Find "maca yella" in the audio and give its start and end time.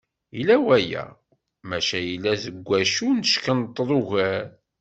1.69-2.31